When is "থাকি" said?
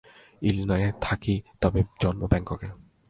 1.01-1.35